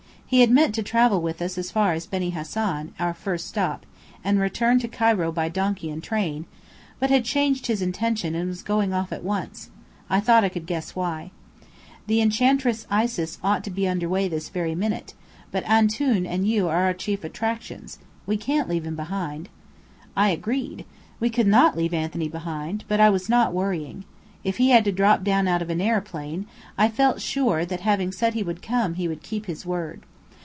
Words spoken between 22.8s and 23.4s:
but I was